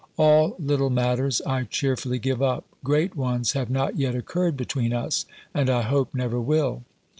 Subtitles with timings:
[0.17, 5.27] _All little matters I cheerfully give up: great ones have not yet occurred between us,
[5.53, 6.81] and I hope never will.